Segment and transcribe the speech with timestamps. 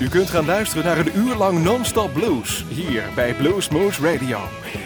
[0.00, 4.38] U kunt gaan luisteren naar een uur lang non-stop blues hier bij Blues Moose Radio.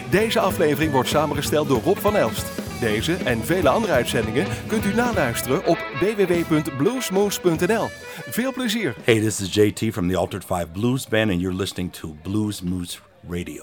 [0.09, 2.45] Deze aflevering wordt samengesteld door Rob van Elst.
[2.79, 7.87] Deze en vele andere uitzendingen kunt u naluisteren op www.bluesmoose.nl.
[8.29, 8.95] Veel plezier.
[9.03, 12.61] Hey, this is JT from the Altered 5 Blues Band and you're listening to Blues
[12.61, 12.97] Moose
[13.29, 13.59] Radio.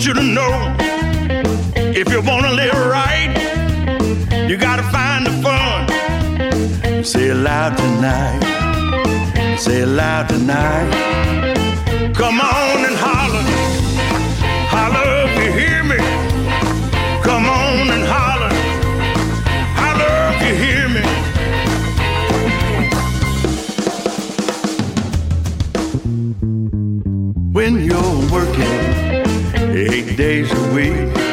[0.00, 0.76] Want you to know
[1.92, 3.28] if you want to live right,
[4.48, 5.88] you got to find the fun.
[7.04, 8.40] Say it loud tonight,
[9.58, 10.90] say it loud tonight.
[12.14, 13.44] Come on and holler,
[14.72, 15.98] holler if you hear me.
[17.22, 18.52] Come on and holler.
[19.80, 21.04] Holler if you hear me.
[27.52, 28.89] When you're working
[30.16, 31.29] days a week,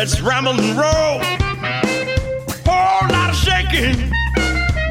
[0.00, 1.20] Let's ramble and roll.
[2.64, 4.10] Whole lot of shaking.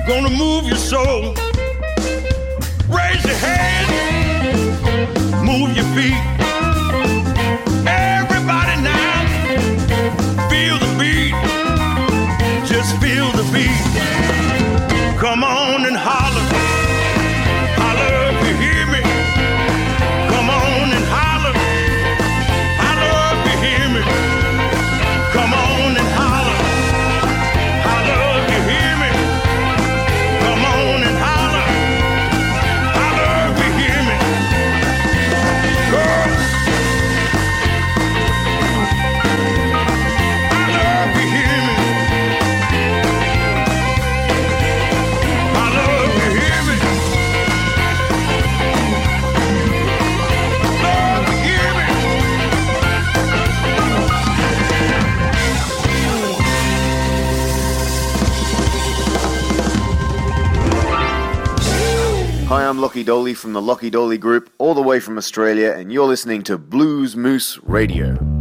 [0.07, 1.33] Gonna move your soul.
[2.87, 3.87] Raise your hand.
[5.43, 6.28] Move your feet.
[62.79, 66.07] I'm Lucky Dolly from the Lucky Dolly Group, all the way from Australia, and you're
[66.07, 68.38] listening to Blues Moose Radio.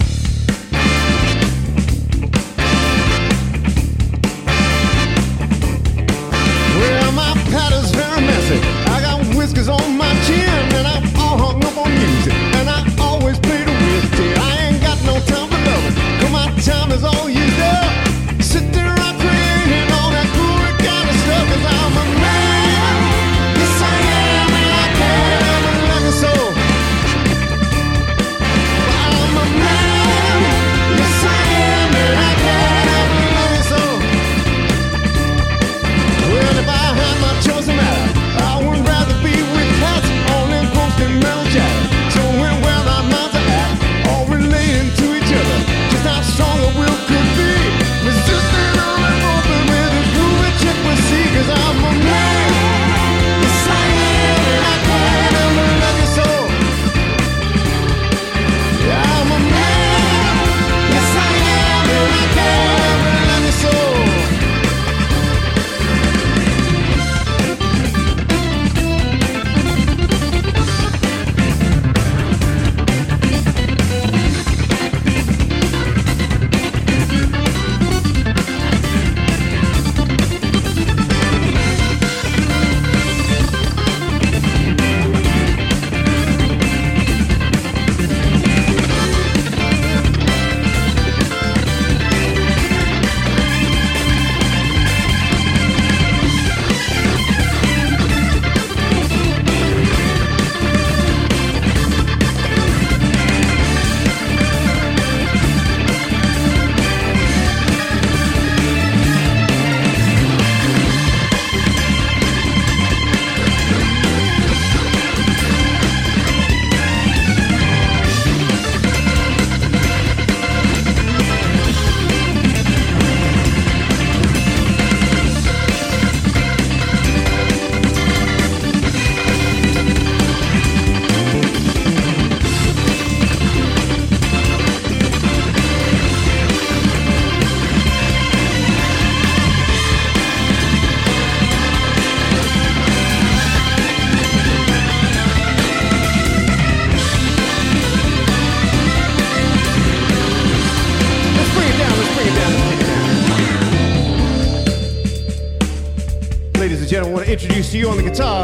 [157.89, 158.38] On the guitar.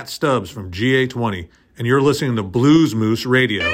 [0.00, 3.70] Matt Stubbs from GA20, and you're listening to Blues Moose Radio.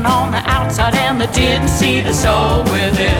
[0.00, 3.14] Looking on the outside and they didn't see the soul within.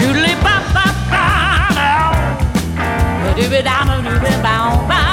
[0.00, 0.54] Doodly ba
[1.74, 2.12] now.
[3.36, 5.03] Doodly da da doodly bow bow.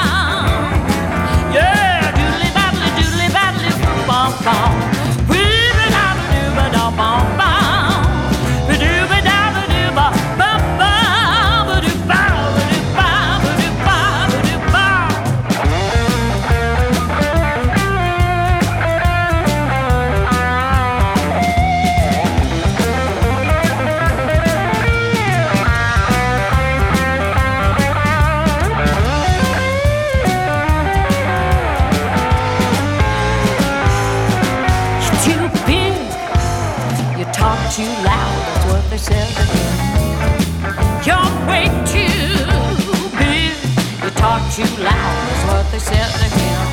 [44.52, 45.16] Too loud.
[45.28, 46.66] That's what they said to him.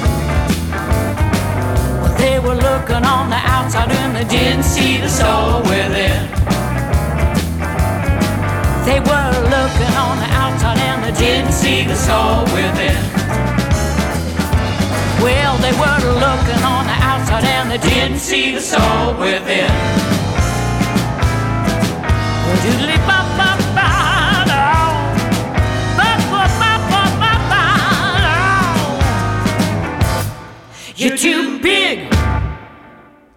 [2.01, 6.27] Well, they were looking on the outside and they didn't see the soul within.
[8.83, 12.99] They were looking on the outside and they didn't see the soul within.
[15.23, 19.71] Well, they were looking on the outside and they didn't see the soul within.
[22.43, 23.18] Well,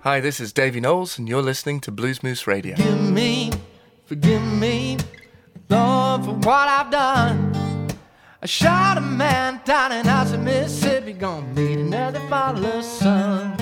[0.04, 2.74] Hi, this is Davey Knowles, and you're listening to Blues Moose Radio.
[2.74, 3.52] Forgive me,
[4.04, 4.98] forgive me,
[5.68, 7.88] Lord, for what I've done.
[8.42, 13.56] I shot a man down in Austin, Mississippi, gonna meet another fatherless son.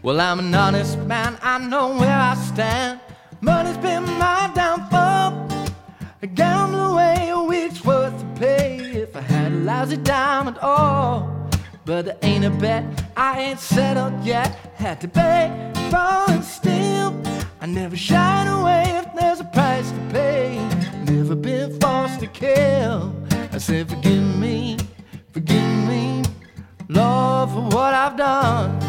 [0.00, 3.00] Well, I'm an honest man, I know where I stand.
[3.40, 4.27] Money's been my
[9.78, 11.48] Had a at all.
[11.84, 12.82] But there ain't a bet,
[13.16, 14.48] I ain't settled yet.
[14.74, 17.14] Had to pay for it still.
[17.60, 20.58] I never shine away if there's a price to pay.
[21.04, 23.14] Never been forced to kill.
[23.52, 24.78] I said, forgive me,
[25.30, 26.24] forgive me,
[26.88, 28.82] Lord, for what I've done.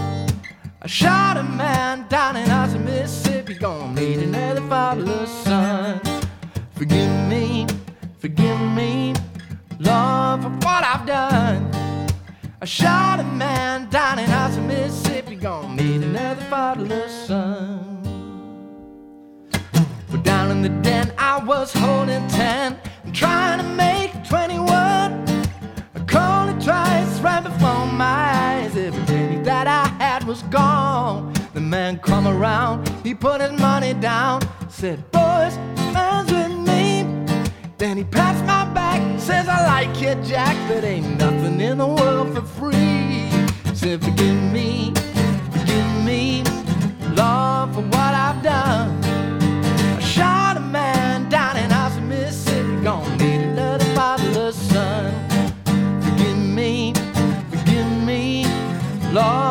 [0.82, 6.02] I shot a man down in Austin, Mississippi, gonna meet another fatherless son.
[6.74, 7.68] Forgive me,
[8.18, 9.14] forgive me,
[9.80, 11.72] Lord, for what I've done.
[12.62, 18.02] I shot a man down in Austin, Mississippi, gonna meet another fatherless son.
[20.12, 22.78] But down in the den, I was holding ten
[23.14, 24.68] trying to make 21.
[24.76, 28.76] I called it twice right before my eyes.
[28.76, 31.32] Every penny that I had was gone.
[31.54, 35.56] The man come around, he put his money down, said, Boys,
[35.94, 36.69] man's with me.
[37.80, 41.88] Then he pats my back, says, I like you, Jack, but ain't nothing in the
[41.88, 43.30] world for free.
[43.74, 44.92] Said, Forgive me,
[45.50, 46.44] forgive me,
[47.16, 49.02] Lord, for what I've done.
[49.96, 55.14] I shot a man down in Austin, Mississippi, gonna need another fatherless son.
[56.02, 56.94] Forgive me,
[57.50, 58.44] forgive me,
[59.14, 59.49] Lord,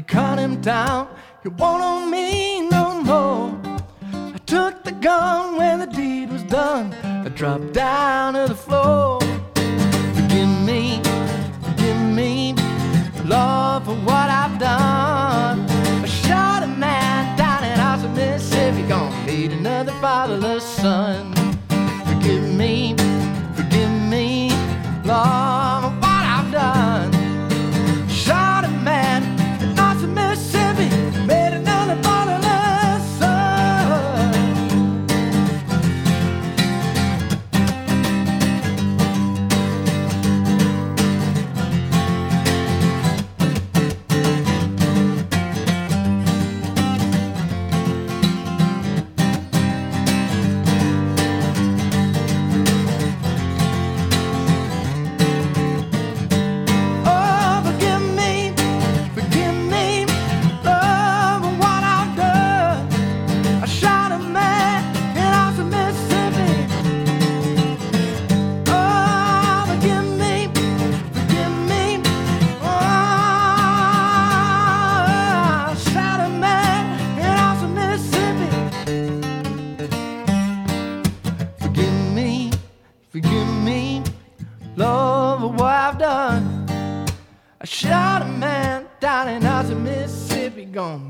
[0.00, 1.06] you cut him down,
[1.42, 3.60] he won't owe me no more.
[4.34, 6.94] I took the gun when the deed was done.
[7.04, 9.20] I dropped down to the floor.
[10.16, 11.02] Forgive me,
[11.66, 12.54] forgive me,
[13.26, 15.68] Lord, for what I've done.
[15.68, 18.82] I shot a man down in Austin, Mississippi.
[18.88, 21.39] Gonna meet another fatherless son.
[90.80, 91.09] gone.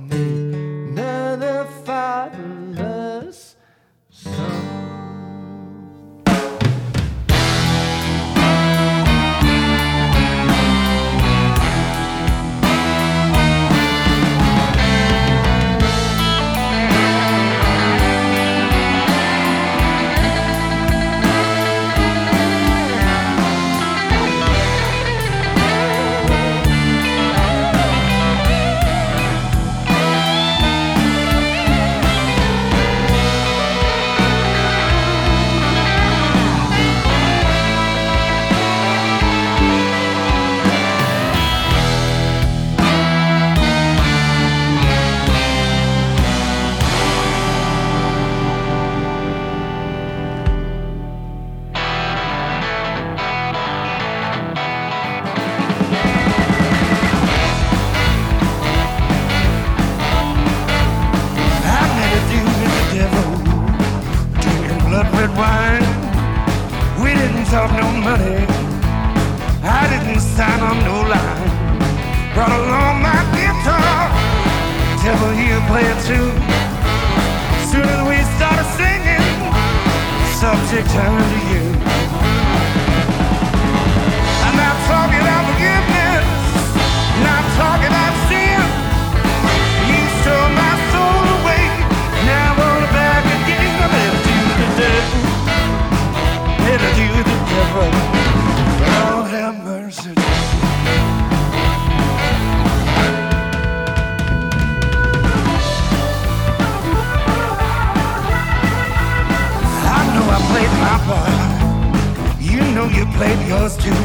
[112.80, 114.00] know you played yours too.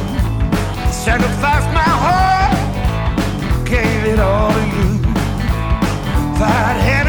[0.91, 2.55] Sacrificed my heart,
[3.65, 4.89] gave it all to you.
[6.33, 7.04] If I'd had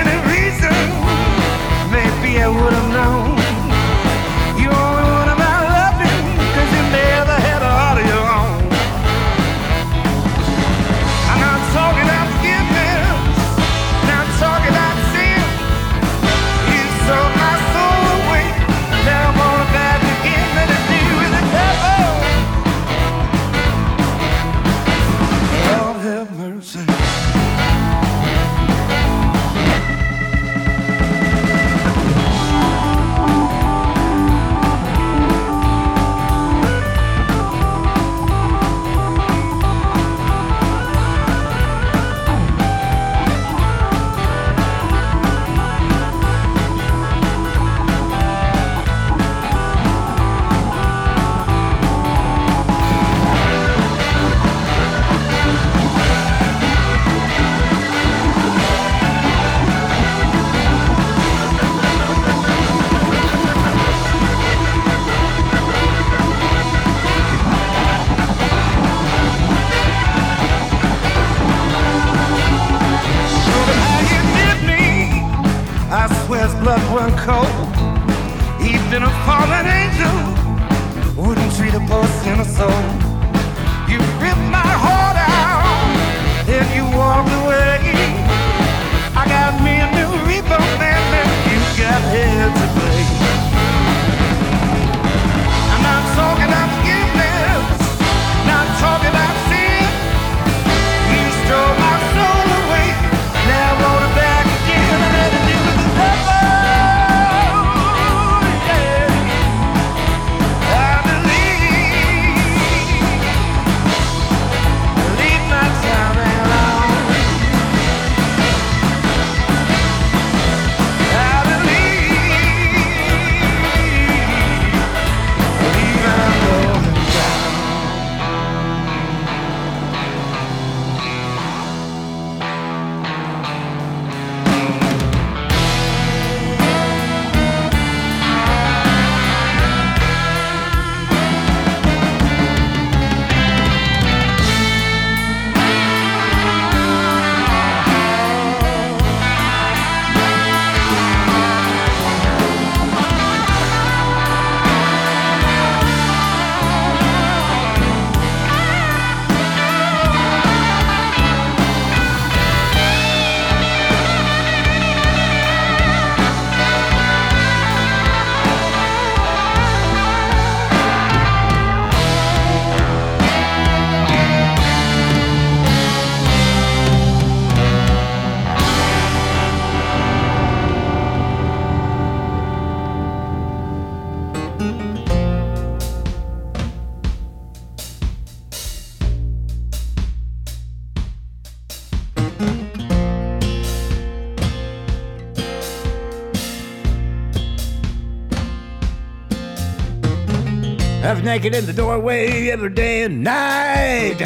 [201.27, 204.17] naked in the doorway every day and night.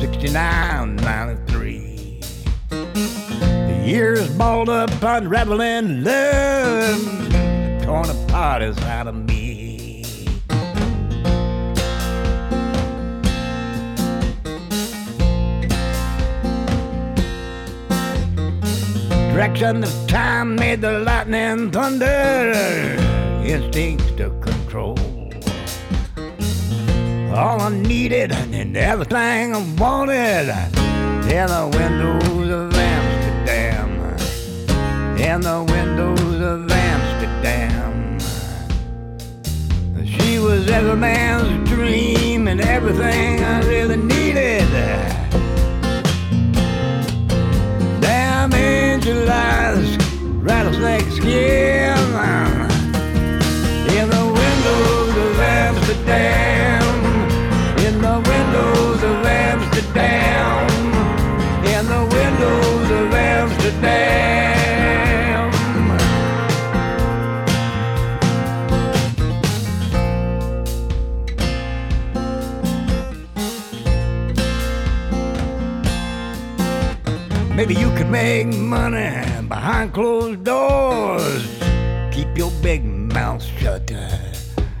[0.00, 2.20] 69 93.
[2.70, 10.02] The years balled up, unraveling love, torn apart is out of me.
[19.34, 22.96] direction of time made the lightning thunder.
[23.44, 24.37] Instincts took
[27.34, 30.48] all I needed and everything I wanted
[31.28, 33.90] in the windows of Amsterdam.
[35.18, 38.18] In the windows of Amsterdam.
[40.06, 44.68] She was every man's dream and everything I really needed.
[48.00, 49.96] Damn angel eyes,
[50.42, 51.98] rattlesnake skin.
[53.98, 56.47] In the windows of Amsterdam.
[77.58, 81.44] Maybe you could make money behind closed doors.
[82.12, 83.90] Keep your big mouth shut.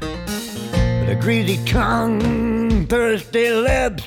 [0.00, 4.06] With a greasy tongue, thirsty lips,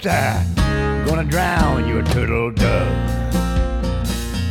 [1.05, 3.25] gonna drown your turtle dove.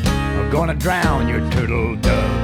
[0.05, 2.41] I'm gonna drown your turtle dove.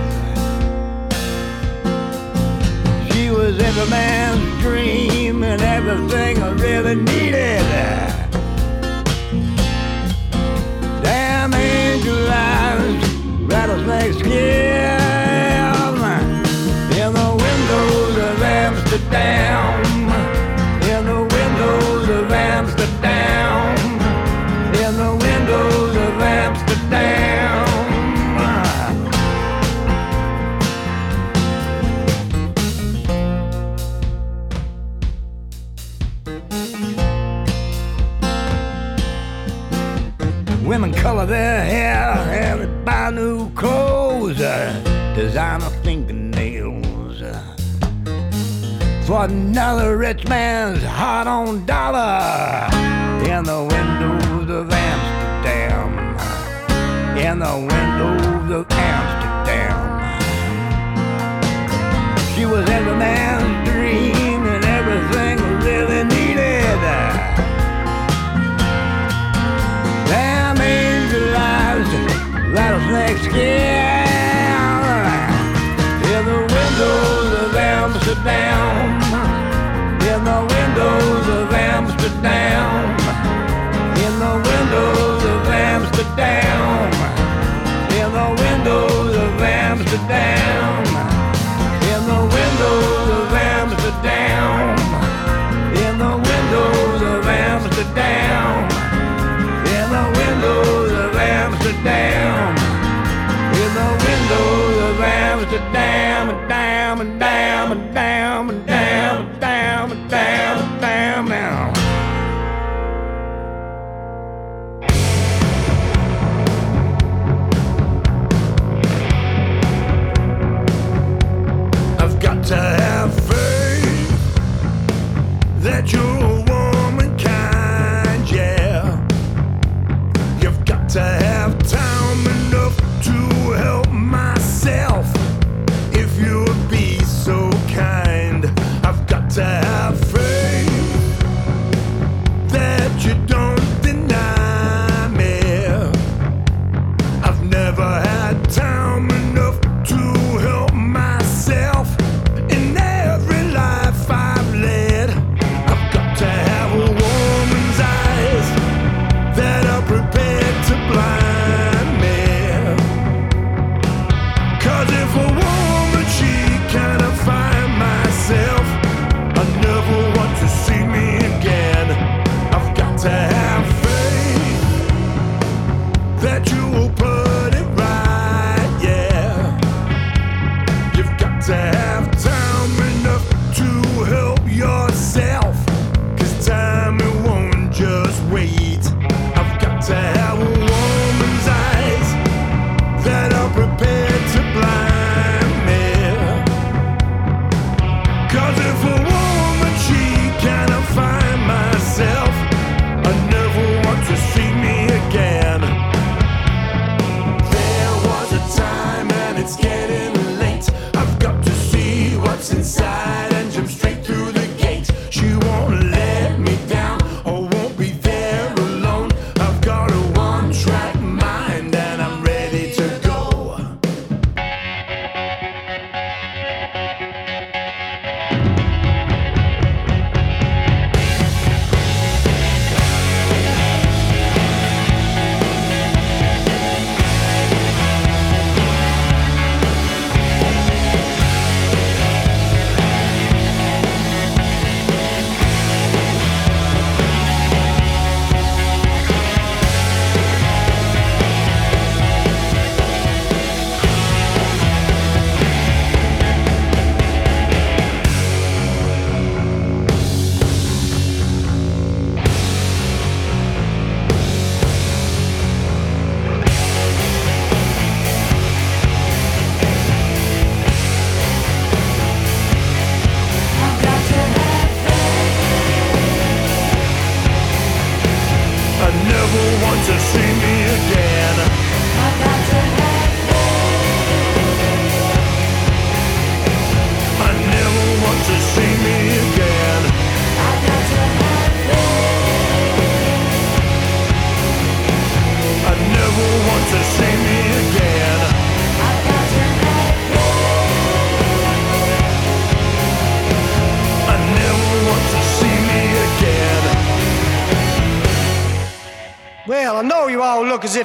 [3.13, 8.16] She was every man's dream and everything I really needed.
[13.77, 14.37] snowflakes skim
[16.99, 19.86] in the windows of Amsterdam.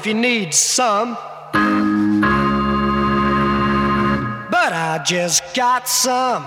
[0.01, 1.15] if you need some.
[4.49, 6.43] But I just got some.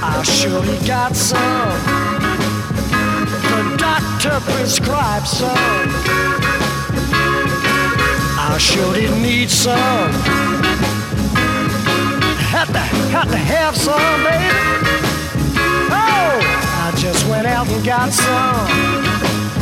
[0.00, 1.76] I surely got some.
[3.50, 5.50] The doctor prescribed some.
[8.38, 10.12] I surely need some.
[12.54, 12.78] Had to,
[13.10, 14.54] had to have some, baby.
[15.90, 16.38] Oh,
[16.84, 19.61] I just went out and got some.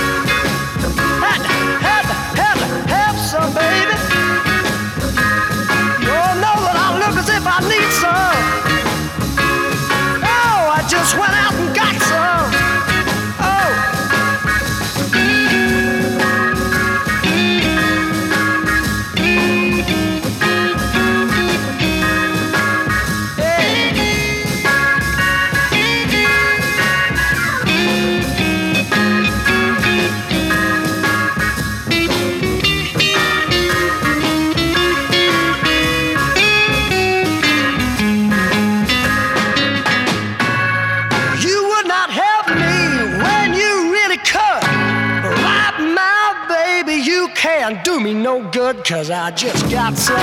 [48.91, 50.17] Cause I just got some.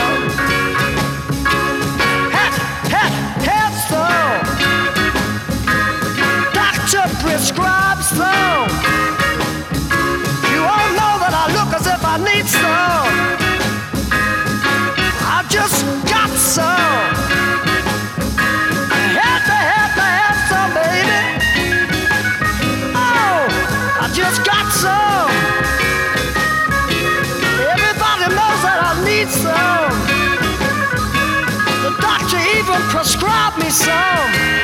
[2.37, 2.53] Hat,
[2.93, 3.13] hat,
[3.49, 4.05] hat, so
[6.53, 8.58] Doctor prescribes though
[33.59, 34.58] me some.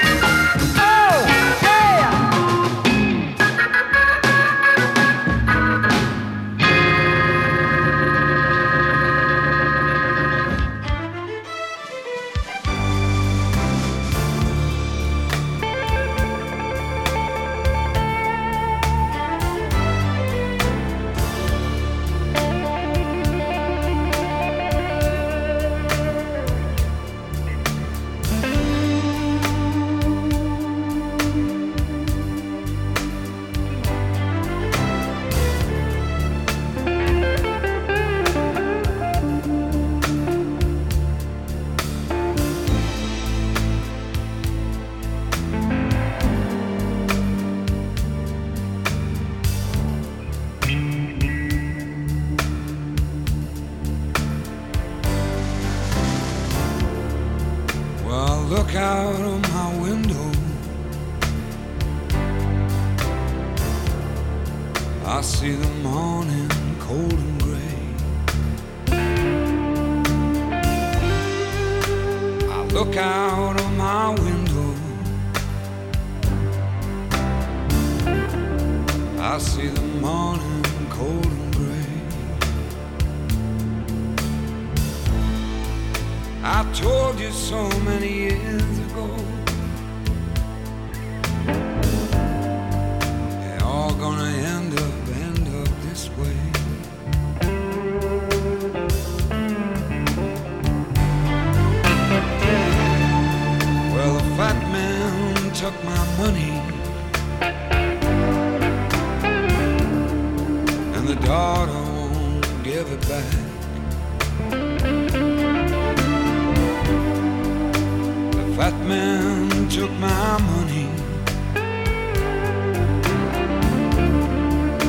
[119.05, 120.88] man took my money.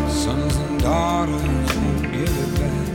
[0.09, 2.87] Sons and daughters won't give it back.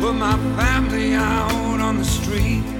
[0.00, 2.79] Put my family out on the street.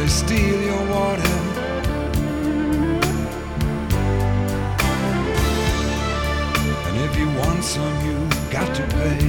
[0.00, 1.34] they steal your water.
[6.86, 8.16] And if you want some, you
[8.50, 9.20] got to pay.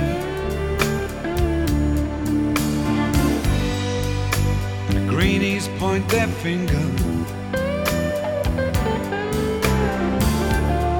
[4.87, 6.85] And the greenies point their finger.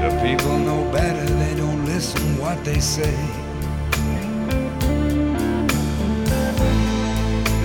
[0.03, 3.40] The people know better, they don't listen what they say.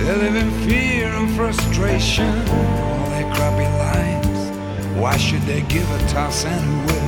[0.07, 4.97] They live in fear and frustration, all their crappy lives.
[4.97, 6.45] Why should they give a toss?
[6.45, 7.06] Nineties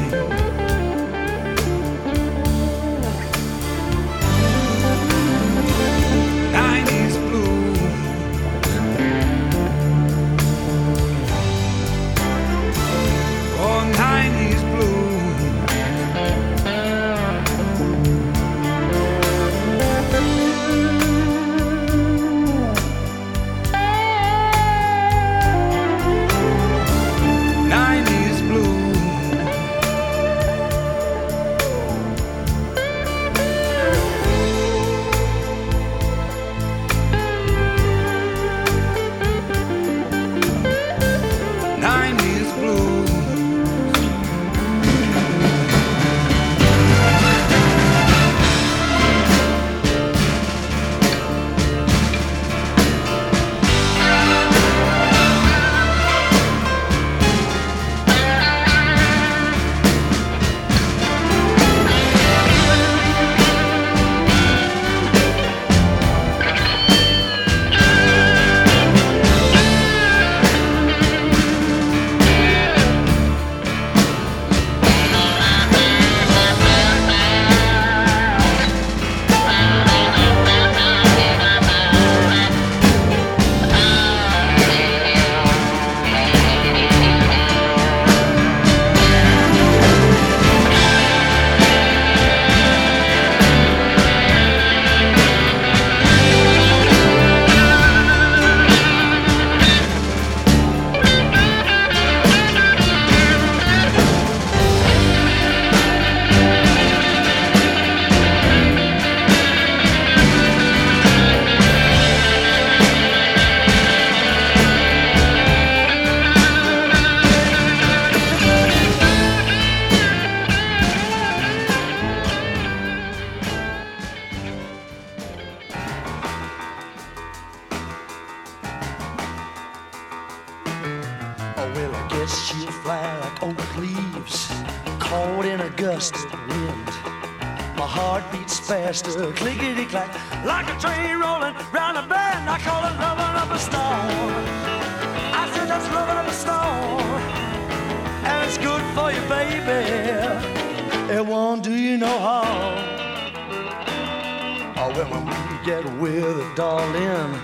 [154.96, 157.40] when we get with it, darling,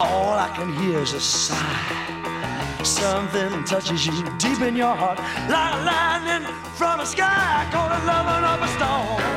[0.00, 2.84] all I can hear is a sigh.
[2.84, 7.68] Something touches you deep in your heart, like lightning from the sky.
[7.72, 9.27] Call it loving up a stone.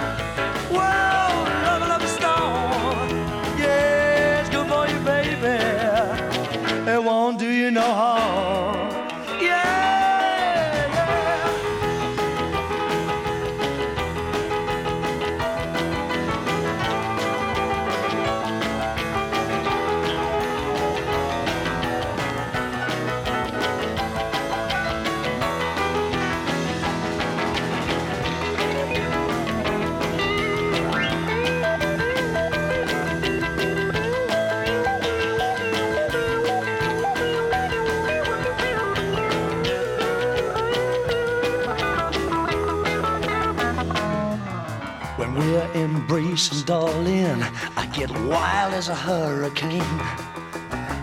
[46.11, 47.41] Embracing, darling,
[47.77, 49.81] I get wild as a hurricane.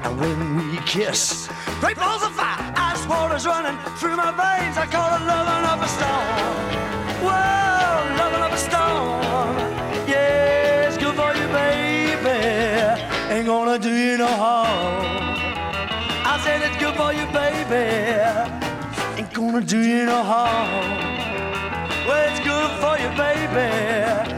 [0.04, 1.48] And when we kiss,
[1.80, 4.76] great balls of fire, ice water's running through my veins.
[4.76, 7.24] I call it loving up a stone.
[7.24, 9.56] Whoa, loving up a stone.
[10.06, 13.00] Yeah, it's good for you, baby.
[13.32, 15.06] Ain't gonna do you no harm.
[16.32, 17.88] I said it's good for you, baby.
[19.16, 20.68] Ain't gonna do you no harm.
[22.06, 24.37] Well, it's good for you, baby.